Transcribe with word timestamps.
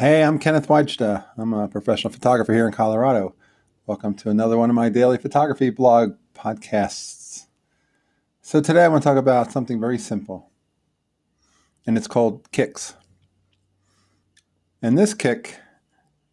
I'm 0.00 0.38
Kenneth 0.38 0.68
Weidsta. 0.68 1.24
I'm 1.36 1.52
a 1.52 1.66
professional 1.66 2.12
photographer 2.12 2.52
here 2.52 2.66
in 2.66 2.72
Colorado. 2.72 3.34
Welcome 3.84 4.14
to 4.14 4.30
another 4.30 4.56
one 4.56 4.70
of 4.70 4.76
my 4.76 4.88
daily 4.88 5.18
photography 5.18 5.70
blog 5.70 6.14
podcasts. 6.36 7.46
So, 8.40 8.60
today 8.60 8.84
I 8.84 8.88
want 8.88 9.02
to 9.02 9.08
talk 9.08 9.18
about 9.18 9.50
something 9.50 9.80
very 9.80 9.98
simple, 9.98 10.52
and 11.84 11.96
it's 11.96 12.06
called 12.06 12.48
kicks. 12.52 12.94
And 14.80 14.96
this 14.96 15.14
kick 15.14 15.58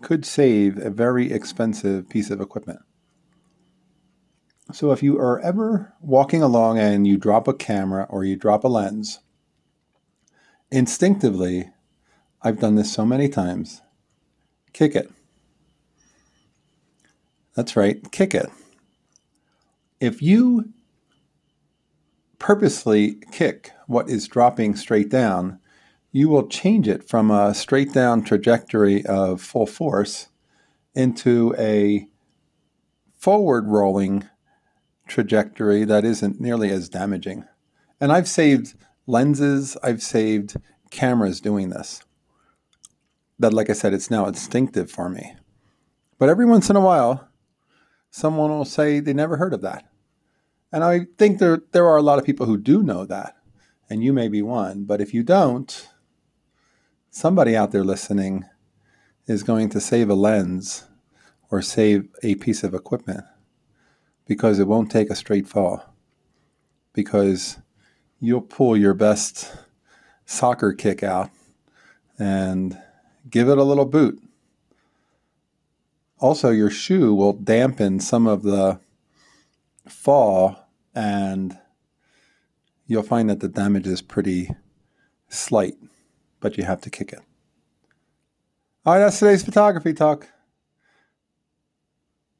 could 0.00 0.24
save 0.24 0.78
a 0.78 0.88
very 0.88 1.30
expensive 1.30 2.08
piece 2.08 2.30
of 2.30 2.40
equipment. 2.40 2.80
So, 4.72 4.90
if 4.90 5.02
you 5.02 5.18
are 5.18 5.38
ever 5.40 5.92
walking 6.00 6.42
along 6.42 6.78
and 6.78 7.06
you 7.06 7.18
drop 7.18 7.46
a 7.46 7.52
camera 7.52 8.06
or 8.08 8.24
you 8.24 8.36
drop 8.36 8.64
a 8.64 8.68
lens, 8.68 9.18
instinctively, 10.70 11.68
I've 12.42 12.58
done 12.58 12.74
this 12.74 12.92
so 12.92 13.04
many 13.04 13.28
times. 13.28 13.82
Kick 14.72 14.94
it. 14.94 15.10
That's 17.54 17.76
right, 17.76 18.10
kick 18.10 18.34
it. 18.34 18.48
If 20.00 20.22
you 20.22 20.72
purposely 22.38 23.16
kick 23.30 23.72
what 23.86 24.08
is 24.08 24.26
dropping 24.26 24.76
straight 24.76 25.10
down, 25.10 25.58
you 26.12 26.28
will 26.30 26.48
change 26.48 26.88
it 26.88 27.06
from 27.06 27.30
a 27.30 27.54
straight 27.54 27.92
down 27.92 28.22
trajectory 28.24 29.04
of 29.04 29.42
full 29.42 29.66
force 29.66 30.28
into 30.94 31.54
a 31.58 32.08
forward 33.18 33.68
rolling 33.68 34.26
trajectory 35.06 35.84
that 35.84 36.04
isn't 36.06 36.40
nearly 36.40 36.70
as 36.70 36.88
damaging. 36.88 37.44
And 38.00 38.10
I've 38.10 38.28
saved 38.28 38.74
lenses, 39.06 39.76
I've 39.82 40.02
saved 40.02 40.56
cameras 40.90 41.40
doing 41.40 41.68
this 41.68 42.02
that, 43.40 43.54
like 43.54 43.70
I 43.70 43.72
said, 43.72 43.94
it's 43.94 44.10
now 44.10 44.26
instinctive 44.26 44.90
for 44.90 45.08
me. 45.08 45.34
But 46.18 46.28
every 46.28 46.44
once 46.44 46.68
in 46.68 46.76
a 46.76 46.80
while, 46.80 47.28
someone 48.10 48.50
will 48.50 48.66
say 48.66 49.00
they 49.00 49.14
never 49.14 49.38
heard 49.38 49.54
of 49.54 49.62
that. 49.62 49.90
And 50.70 50.84
I 50.84 51.06
think 51.18 51.38
there, 51.38 51.62
there 51.72 51.86
are 51.86 51.96
a 51.96 52.02
lot 52.02 52.18
of 52.18 52.24
people 52.24 52.46
who 52.46 52.58
do 52.58 52.82
know 52.82 53.04
that, 53.06 53.36
and 53.88 54.04
you 54.04 54.12
may 54.12 54.28
be 54.28 54.42
one. 54.42 54.84
But 54.84 55.00
if 55.00 55.14
you 55.14 55.22
don't, 55.22 55.88
somebody 57.08 57.56
out 57.56 57.72
there 57.72 57.82
listening 57.82 58.44
is 59.26 59.42
going 59.42 59.70
to 59.70 59.80
save 59.80 60.10
a 60.10 60.14
lens 60.14 60.84
or 61.50 61.62
save 61.62 62.08
a 62.22 62.34
piece 62.36 62.62
of 62.62 62.74
equipment 62.74 63.24
because 64.26 64.58
it 64.58 64.68
won't 64.68 64.90
take 64.90 65.10
a 65.10 65.16
straight 65.16 65.48
fall. 65.48 65.94
Because 66.92 67.58
you'll 68.20 68.42
pull 68.42 68.76
your 68.76 68.94
best 68.94 69.56
soccer 70.26 70.72
kick 70.72 71.02
out 71.02 71.30
and 72.18 72.78
give 73.28 73.48
it 73.48 73.58
a 73.58 73.64
little 73.64 73.84
boot. 73.84 74.22
Also, 76.18 76.50
your 76.50 76.70
shoe 76.70 77.14
will 77.14 77.32
dampen 77.32 77.98
some 77.98 78.26
of 78.26 78.42
the 78.42 78.78
fall, 79.88 80.68
and 80.94 81.58
you'll 82.86 83.02
find 83.02 83.30
that 83.30 83.40
the 83.40 83.48
damage 83.48 83.86
is 83.86 84.02
pretty 84.02 84.50
slight, 85.28 85.76
but 86.40 86.58
you 86.58 86.64
have 86.64 86.80
to 86.82 86.90
kick 86.90 87.12
it. 87.12 87.20
All 88.84 88.94
right, 88.94 89.00
that's 89.00 89.18
today's 89.18 89.42
photography 89.42 89.92
talk. 89.94 90.28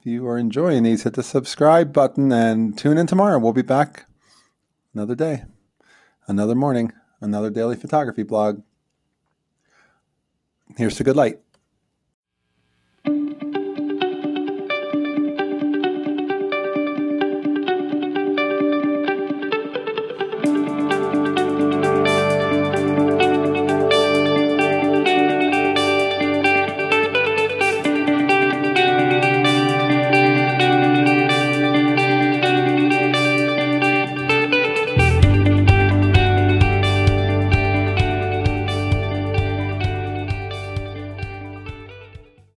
If 0.00 0.06
you 0.06 0.26
are 0.26 0.36
enjoying 0.36 0.82
these, 0.82 1.04
hit 1.04 1.14
the 1.14 1.22
subscribe 1.22 1.92
button 1.92 2.32
and 2.32 2.76
tune 2.76 2.98
in 2.98 3.06
tomorrow. 3.06 3.38
We'll 3.38 3.52
be 3.52 3.62
back 3.62 4.06
another 4.92 5.14
day, 5.14 5.44
another 6.26 6.54
morning, 6.54 6.92
another 7.20 7.50
daily 7.50 7.76
photography 7.76 8.22
blog. 8.22 8.62
Here's 10.76 10.96
to 10.96 11.04
good 11.04 11.16
light. 11.16 11.38